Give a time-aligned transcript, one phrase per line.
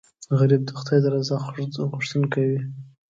[0.37, 1.35] غریب د خدای د رضا
[1.93, 2.59] غوښتونکی وي